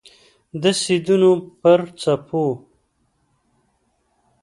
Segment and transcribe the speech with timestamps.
[0.61, 1.31] د سیندونو
[1.61, 2.45] پر څپو